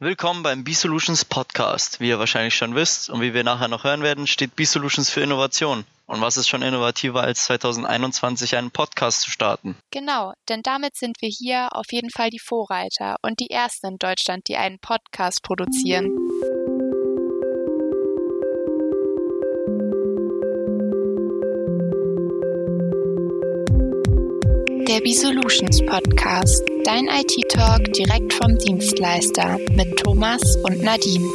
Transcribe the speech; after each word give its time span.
Willkommen 0.00 0.44
beim 0.44 0.62
B-Solutions 0.62 1.24
Podcast. 1.24 1.98
Wie 1.98 2.10
ihr 2.10 2.20
wahrscheinlich 2.20 2.54
schon 2.54 2.76
wisst 2.76 3.10
und 3.10 3.20
wie 3.20 3.34
wir 3.34 3.42
nachher 3.42 3.66
noch 3.66 3.82
hören 3.82 4.02
werden, 4.02 4.28
steht 4.28 4.54
B-Solutions 4.54 5.10
für 5.10 5.22
Innovation. 5.22 5.84
Und 6.06 6.20
was 6.20 6.36
ist 6.36 6.46
schon 6.46 6.62
innovativer 6.62 7.24
als 7.24 7.46
2021 7.46 8.54
einen 8.54 8.70
Podcast 8.70 9.22
zu 9.22 9.32
starten? 9.32 9.74
Genau, 9.90 10.34
denn 10.48 10.62
damit 10.62 10.94
sind 10.94 11.20
wir 11.20 11.28
hier 11.28 11.70
auf 11.72 11.86
jeden 11.90 12.10
Fall 12.10 12.30
die 12.30 12.38
Vorreiter 12.38 13.16
und 13.22 13.40
die 13.40 13.50
Ersten 13.50 13.88
in 13.88 13.98
Deutschland, 13.98 14.46
die 14.46 14.56
einen 14.56 14.78
Podcast 14.78 15.42
produzieren. 15.42 16.16
Der 24.88 25.00
B-Solutions 25.00 25.84
Podcast. 25.84 26.64
Dein 26.82 27.08
IT-Talk 27.08 27.92
direkt 27.92 28.32
vom 28.32 28.56
Dienstleister 28.56 29.58
mit 29.72 29.98
Thomas 29.98 30.56
und 30.56 30.82
Nadine. 30.82 31.28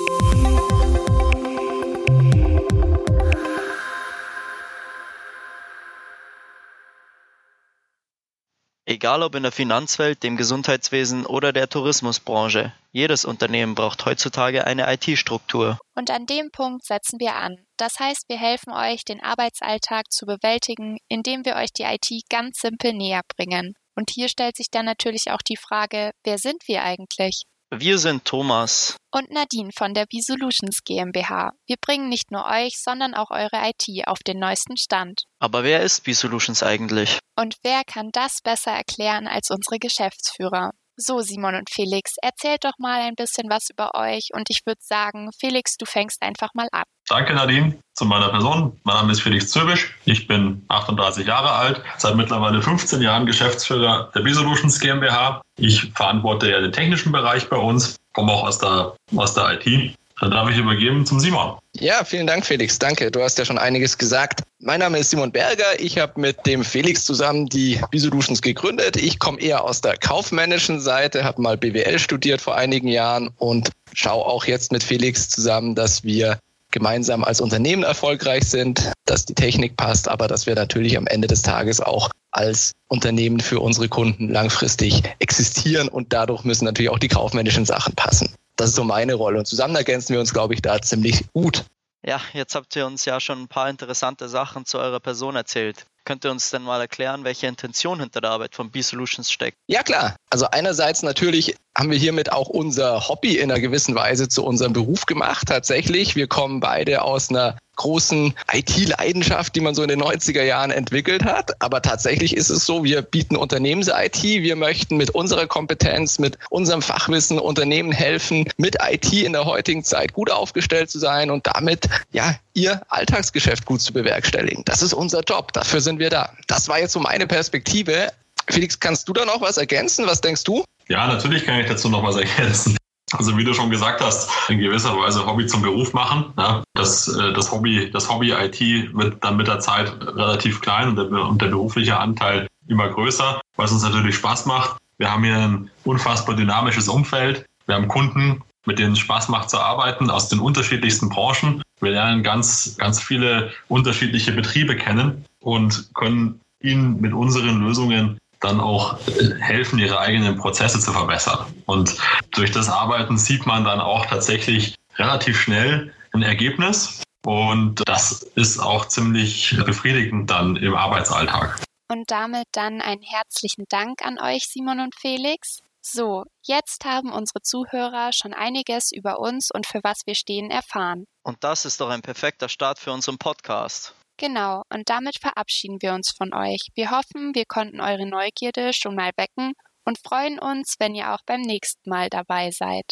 Egal 8.85 9.21
ob 9.21 9.35
in 9.35 9.43
der 9.43 9.51
Finanzwelt, 9.51 10.23
dem 10.23 10.35
Gesundheitswesen 10.35 11.27
oder 11.27 11.53
der 11.53 11.69
Tourismusbranche, 11.69 12.73
jedes 12.91 13.23
Unternehmen 13.23 13.75
braucht 13.75 14.03
heutzutage 14.07 14.65
eine 14.65 14.91
IT-Struktur. 14.91 15.77
Und 15.93 16.09
an 16.09 16.25
dem 16.25 16.49
Punkt 16.49 16.85
setzen 16.85 17.19
wir 17.19 17.35
an. 17.35 17.57
Das 17.83 17.99
heißt, 17.99 18.29
wir 18.29 18.37
helfen 18.37 18.71
euch, 18.71 19.03
den 19.03 19.21
Arbeitsalltag 19.21 20.09
zu 20.09 20.25
bewältigen, 20.25 20.99
indem 21.09 21.43
wir 21.43 21.57
euch 21.57 21.73
die 21.73 21.83
IT 21.83 22.07
ganz 22.29 22.59
simpel 22.61 22.93
näher 22.93 23.23
bringen. 23.35 23.73
Und 23.93 24.09
hier 24.09 24.29
stellt 24.29 24.55
sich 24.55 24.67
dann 24.71 24.85
natürlich 24.85 25.31
auch 25.31 25.41
die 25.45 25.57
Frage, 25.57 26.11
wer 26.23 26.37
sind 26.37 26.65
wir 26.67 26.81
eigentlich? 26.81 27.43
Wir 27.75 27.97
sind 27.97 28.23
Thomas 28.23 28.95
und 29.13 29.31
Nadine 29.31 29.71
von 29.77 29.93
der 29.93 30.05
B-Solutions 30.05 30.77
GmbH. 30.85 31.51
Wir 31.67 31.75
bringen 31.81 32.07
nicht 32.07 32.31
nur 32.31 32.45
euch, 32.45 32.81
sondern 32.81 33.15
auch 33.15 33.31
eure 33.31 33.61
IT 33.67 34.07
auf 34.07 34.19
den 34.19 34.39
neuesten 34.39 34.77
Stand. 34.77 35.23
Aber 35.39 35.65
wer 35.65 35.81
ist 35.81 36.05
B-Solutions 36.05 36.63
eigentlich? 36.63 37.19
Und 37.37 37.57
wer 37.63 37.81
kann 37.85 38.11
das 38.13 38.37
besser 38.41 38.71
erklären 38.71 39.27
als 39.27 39.49
unsere 39.49 39.77
Geschäftsführer? 39.77 40.71
So, 40.95 41.21
Simon 41.21 41.55
und 41.55 41.71
Felix, 41.71 42.13
erzählt 42.21 42.63
doch 42.63 42.77
mal 42.77 43.01
ein 43.01 43.15
bisschen 43.15 43.49
was 43.49 43.69
über 43.71 43.95
euch 43.95 44.29
und 44.33 44.47
ich 44.49 44.61
würde 44.65 44.81
sagen, 44.81 45.29
Felix, 45.39 45.75
du 45.77 45.85
fängst 45.85 46.21
einfach 46.21 46.49
mal 46.53 46.67
an. 46.71 46.83
Danke, 47.09 47.33
Nadine. 47.33 47.79
Zu 47.95 48.05
meiner 48.05 48.29
Person. 48.29 48.79
Mein 48.83 48.97
Name 48.97 49.11
ist 49.11 49.21
Felix 49.21 49.49
Zöbisch. 49.49 49.97
Ich 50.05 50.27
bin 50.27 50.63
38 50.67 51.25
Jahre 51.25 51.51
alt, 51.51 51.81
seit 51.97 52.15
mittlerweile 52.15 52.61
15 52.61 53.01
Jahren 53.01 53.25
Geschäftsführer 53.25 54.11
der 54.13 54.21
B-Solutions 54.21 54.79
GmbH. 54.79 55.41
Ich 55.57 55.91
verantworte 55.93 56.51
ja 56.51 56.61
den 56.61 56.71
technischen 56.71 57.11
Bereich 57.11 57.49
bei 57.49 57.57
uns, 57.57 57.95
komme 58.13 58.31
auch 58.31 58.43
aus 58.43 58.59
der, 58.59 58.95
aus 59.15 59.33
der 59.33 59.59
IT. 59.59 59.95
Dann 60.19 60.31
darf 60.31 60.49
ich 60.49 60.57
übergeben 60.57 61.05
zum 61.05 61.19
Simon. 61.19 61.57
Ja, 61.75 62.03
vielen 62.03 62.27
Dank, 62.27 62.45
Felix. 62.45 62.77
Danke. 62.77 63.09
Du 63.09 63.21
hast 63.21 63.37
ja 63.39 63.45
schon 63.45 63.57
einiges 63.57 63.97
gesagt. 63.97 64.43
Mein 64.65 64.79
Name 64.79 64.97
ist 64.99 65.09
Simon 65.09 65.33
Berger. 65.33 65.77
Ich 65.77 65.97
habe 65.97 66.21
mit 66.21 66.45
dem 66.45 66.63
Felix 66.63 67.03
zusammen 67.03 67.47
die 67.47 67.81
B-Solutions 67.91 68.41
gegründet. 68.41 68.95
Ich 68.95 69.19
komme 69.19 69.41
eher 69.41 69.61
aus 69.61 69.81
der 69.81 69.97
kaufmännischen 69.97 70.79
Seite, 70.79 71.25
habe 71.25 71.41
mal 71.41 71.57
BWL 71.57 71.99
studiert 71.99 72.39
vor 72.39 72.55
einigen 72.55 72.87
Jahren 72.87 73.29
und 73.35 73.71
schaue 73.93 74.25
auch 74.25 74.45
jetzt 74.45 74.71
mit 74.71 74.81
Felix 74.81 75.27
zusammen, 75.27 75.75
dass 75.75 76.05
wir 76.05 76.39
gemeinsam 76.71 77.25
als 77.25 77.41
Unternehmen 77.41 77.83
erfolgreich 77.83 78.45
sind, 78.45 78.93
dass 79.03 79.25
die 79.25 79.35
Technik 79.35 79.75
passt, 79.75 80.07
aber 80.07 80.29
dass 80.29 80.45
wir 80.45 80.55
natürlich 80.55 80.95
am 80.95 81.07
Ende 81.07 81.27
des 81.27 81.41
Tages 81.41 81.81
auch 81.81 82.09
als 82.31 82.71
Unternehmen 82.87 83.41
für 83.41 83.59
unsere 83.59 83.89
Kunden 83.89 84.29
langfristig 84.29 85.03
existieren 85.19 85.89
und 85.89 86.13
dadurch 86.13 86.45
müssen 86.45 86.63
natürlich 86.63 86.89
auch 86.89 86.99
die 86.99 87.09
kaufmännischen 87.09 87.65
Sachen 87.65 87.95
passen. 87.95 88.33
Das 88.55 88.69
ist 88.69 88.75
so 88.75 88.85
meine 88.85 89.15
Rolle 89.15 89.39
und 89.39 89.45
zusammen 89.45 89.75
ergänzen 89.75 90.13
wir 90.13 90.21
uns, 90.21 90.31
glaube 90.31 90.53
ich, 90.53 90.61
da 90.61 90.81
ziemlich 90.81 91.25
gut. 91.33 91.65
Ja, 92.05 92.21
jetzt 92.33 92.55
habt 92.55 92.75
ihr 92.75 92.85
uns 92.85 93.05
ja 93.05 93.19
schon 93.19 93.41
ein 93.43 93.47
paar 93.47 93.69
interessante 93.69 94.27
Sachen 94.29 94.65
zu 94.65 94.77
eurer 94.79 94.99
Person 94.99 95.35
erzählt. 95.35 95.87
Könnt 96.05 96.25
ihr 96.25 96.31
uns 96.31 96.49
denn 96.49 96.63
mal 96.63 96.81
erklären, 96.81 97.23
welche 97.23 97.47
Intention 97.47 97.99
hinter 97.99 98.19
der 98.19 98.31
Arbeit 98.31 98.55
von 98.55 98.71
B-Solutions 98.71 99.31
steckt? 99.31 99.57
Ja, 99.67 99.83
klar. 99.83 100.15
Also 100.29 100.47
einerseits 100.51 101.01
natürlich 101.01 101.55
haben 101.77 101.89
wir 101.89 101.97
hiermit 101.97 102.31
auch 102.31 102.49
unser 102.49 103.07
Hobby 103.07 103.37
in 103.37 103.51
einer 103.51 103.59
gewissen 103.59 103.95
Weise 103.95 104.27
zu 104.27 104.43
unserem 104.43 104.73
Beruf 104.73 105.05
gemacht. 105.05 105.47
Tatsächlich, 105.47 106.15
wir 106.15 106.27
kommen 106.27 106.59
beide 106.59 107.01
aus 107.01 107.29
einer 107.29 107.57
großen 107.75 108.35
IT-Leidenschaft, 108.51 109.55
die 109.55 109.61
man 109.61 109.73
so 109.73 109.81
in 109.81 109.89
den 109.89 110.01
90er 110.01 110.43
Jahren 110.43 110.71
entwickelt 110.71 111.23
hat. 111.23 111.59
Aber 111.61 111.81
tatsächlich 111.81 112.35
ist 112.35 112.49
es 112.49 112.65
so, 112.65 112.83
wir 112.83 113.01
bieten 113.01 113.35
Unternehmens-IT. 113.35 114.21
Wir 114.21 114.55
möchten 114.55 114.97
mit 114.97 115.09
unserer 115.09 115.47
Kompetenz, 115.47 116.19
mit 116.19 116.37
unserem 116.49 116.81
Fachwissen 116.81 117.39
Unternehmen 117.39 117.91
helfen, 117.91 118.47
mit 118.57 118.77
IT 118.81 119.11
in 119.11 119.33
der 119.33 119.45
heutigen 119.45 119.83
Zeit 119.83 120.13
gut 120.13 120.29
aufgestellt 120.29 120.91
zu 120.91 120.99
sein 120.99 121.31
und 121.31 121.47
damit, 121.47 121.89
ja, 122.11 122.35
ihr 122.53 122.81
Alltagsgeschäft 122.89 123.65
gut 123.65 123.81
zu 123.81 123.93
bewerkstelligen. 123.93 124.63
Das 124.65 124.81
ist 124.81 124.93
unser 124.93 125.21
Job. 125.21 125.53
Dafür 125.53 125.81
sind 125.81 125.99
wir 125.99 126.09
da. 126.09 126.29
Das 126.47 126.67
war 126.67 126.79
jetzt 126.79 126.93
so 126.93 126.99
meine 126.99 127.27
Perspektive. 127.27 128.11
Felix, 128.49 128.79
kannst 128.79 129.07
du 129.07 129.13
da 129.13 129.25
noch 129.25 129.41
was 129.41 129.57
ergänzen? 129.57 130.05
Was 130.05 130.21
denkst 130.21 130.43
du? 130.43 130.63
Ja, 130.89 131.07
natürlich 131.07 131.45
kann 131.45 131.59
ich 131.59 131.67
dazu 131.67 131.89
noch 131.89 132.03
was 132.03 132.17
ergänzen. 132.17 132.77
Also 133.13 133.37
wie 133.37 133.43
du 133.43 133.53
schon 133.53 133.69
gesagt 133.69 134.01
hast, 134.01 134.29
in 134.49 134.59
gewisser 134.59 134.97
Weise 134.97 135.25
Hobby 135.25 135.45
zum 135.45 135.61
Beruf 135.61 135.93
machen. 135.93 136.33
Ja, 136.37 136.63
das, 136.73 137.07
äh, 137.07 137.33
das 137.33 137.51
Hobby, 137.51 137.89
das 137.91 138.09
Hobby 138.09 138.31
IT 138.31 138.59
wird 138.93 139.23
dann 139.23 139.37
mit 139.37 139.47
der 139.47 139.59
Zeit 139.59 139.91
relativ 140.01 140.61
klein 140.61 140.89
und 140.89 140.95
der, 140.95 141.05
und 141.11 141.41
der 141.41 141.47
berufliche 141.47 141.97
Anteil 141.97 142.47
immer 142.67 142.89
größer, 142.89 143.39
was 143.55 143.71
uns 143.71 143.83
natürlich 143.83 144.15
Spaß 144.15 144.45
macht. 144.45 144.77
Wir 144.97 145.11
haben 145.11 145.23
hier 145.23 145.37
ein 145.37 145.69
unfassbar 145.83 146.35
dynamisches 146.35 146.87
Umfeld. 146.87 147.45
Wir 147.65 147.75
haben 147.75 147.87
Kunden, 147.87 148.41
mit 148.65 148.79
denen 148.79 148.93
es 148.93 148.99
Spaß 148.99 149.29
macht 149.29 149.49
zu 149.49 149.59
arbeiten, 149.59 150.09
aus 150.09 150.29
den 150.29 150.39
unterschiedlichsten 150.39 151.09
Branchen. 151.09 151.61
Wir 151.83 151.91
lernen 151.91 152.23
ganz, 152.23 152.75
ganz 152.77 153.01
viele 153.01 153.51
unterschiedliche 153.67 154.31
Betriebe 154.31 154.75
kennen 154.75 155.25
und 155.41 155.93
können 155.93 156.39
ihnen 156.61 157.01
mit 157.01 157.13
unseren 157.13 157.59
Lösungen 157.59 158.17
dann 158.39 158.59
auch 158.59 158.97
helfen, 159.39 159.79
ihre 159.79 159.99
eigenen 159.99 160.37
Prozesse 160.37 160.79
zu 160.79 160.91
verbessern. 160.91 161.45
Und 161.65 161.95
durch 162.31 162.51
das 162.51 162.69
Arbeiten 162.69 163.17
sieht 163.17 163.45
man 163.45 163.63
dann 163.63 163.79
auch 163.79 164.05
tatsächlich 164.05 164.75
relativ 164.97 165.39
schnell 165.39 165.93
ein 166.13 166.23
Ergebnis. 166.23 167.01
Und 167.25 167.81
das 167.87 168.21
ist 168.35 168.59
auch 168.59 168.87
ziemlich 168.87 169.55
befriedigend 169.65 170.29
dann 170.29 170.57
im 170.57 170.75
Arbeitsalltag. 170.75 171.61
Und 171.89 172.11
damit 172.11 172.47
dann 172.51 172.81
einen 172.81 173.01
herzlichen 173.01 173.65
Dank 173.69 174.01
an 174.03 174.19
euch, 174.19 174.47
Simon 174.47 174.79
und 174.79 174.95
Felix. 174.95 175.59
So, 175.85 176.23
jetzt 176.45 176.85
haben 176.85 177.11
unsere 177.11 177.41
Zuhörer 177.41 178.11
schon 178.13 178.33
einiges 178.33 178.91
über 178.93 179.19
uns 179.19 179.49
und 179.53 179.67
für 179.67 179.81
was 179.83 180.03
wir 180.05 180.15
stehen 180.15 180.49
erfahren. 180.49 181.03
Und 181.23 181.43
das 181.43 181.65
ist 181.65 181.81
doch 181.81 181.89
ein 181.89 182.01
perfekter 182.01 182.47
Start 182.47 182.79
für 182.79 182.93
unseren 182.93 183.17
Podcast. 183.17 183.93
Genau, 184.17 184.61
und 184.69 184.89
damit 184.89 185.17
verabschieden 185.19 185.81
wir 185.81 185.93
uns 185.93 186.13
von 186.15 186.33
euch. 186.33 186.69
Wir 186.75 186.91
hoffen, 186.91 187.35
wir 187.35 187.43
konnten 187.45 187.81
eure 187.81 188.07
Neugierde 188.07 188.71
schon 188.73 188.95
mal 188.95 189.11
wecken 189.17 189.53
und 189.83 189.99
freuen 189.99 190.39
uns, 190.39 190.75
wenn 190.79 190.95
ihr 190.95 191.13
auch 191.13 191.19
beim 191.25 191.41
nächsten 191.41 191.89
Mal 191.89 192.09
dabei 192.09 192.51
seid. 192.51 192.85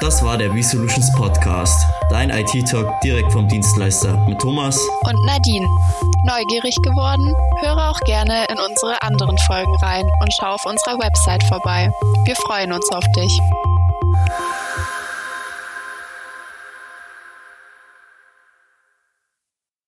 Das 0.00 0.24
war 0.24 0.38
der 0.38 0.48
B-Solutions 0.48 1.12
Podcast, 1.12 1.86
dein 2.08 2.30
IT-Talk 2.30 3.00
direkt 3.02 3.30
vom 3.32 3.46
Dienstleister 3.46 4.16
mit 4.26 4.38
Thomas 4.40 4.80
und 5.02 5.26
Nadine. 5.26 5.66
Neugierig 6.24 6.74
geworden? 6.82 7.34
Höre 7.60 7.90
auch 7.90 8.00
gerne 8.06 8.46
in 8.50 8.58
unsere 8.58 9.02
anderen 9.02 9.36
Folgen 9.46 9.76
rein 9.82 10.06
und 10.22 10.32
schau 10.32 10.54
auf 10.54 10.64
unserer 10.64 10.98
Website 10.98 11.42
vorbei. 11.44 11.90
Wir 12.24 12.34
freuen 12.36 12.72
uns 12.72 12.90
auf 12.92 13.04
dich. 13.14 13.40